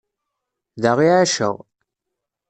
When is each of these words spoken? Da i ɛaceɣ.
Da 0.81 0.91
i 1.07 1.07
ɛaceɣ. 1.17 1.55